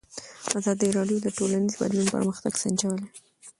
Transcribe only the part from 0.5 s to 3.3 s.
ازادي راډیو د ټولنیز بدلون پرمختګ سنجولی.